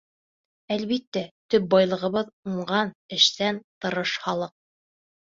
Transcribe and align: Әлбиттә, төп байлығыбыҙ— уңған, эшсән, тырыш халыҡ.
Әлбиттә, 0.75 1.21
төп 1.53 1.67
байлығыбыҙ— 1.73 2.31
уңған, 2.53 2.89
эшсән, 3.17 3.59
тырыш 3.85 4.15
халыҡ. 4.25 4.55